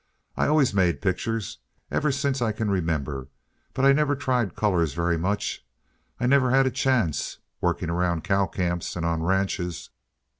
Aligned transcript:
I 0.35 0.47
always 0.47 0.73
made 0.73 0.99
pictures, 0.99 1.59
ever 1.91 2.11
since 2.11 2.41
I 2.41 2.51
can 2.53 2.71
remember 2.71 3.27
but 3.75 3.85
I 3.85 3.93
never 3.93 4.15
tried 4.15 4.55
colors 4.55 4.95
very 4.95 5.15
much. 5.15 5.63
I 6.19 6.25
never 6.25 6.49
had 6.49 6.65
a 6.65 6.71
chance, 6.71 7.37
working 7.61 7.91
around 7.91 8.23
cow 8.23 8.47
camps 8.47 8.95
and 8.95 9.05
on 9.05 9.21
ranches." 9.21 9.91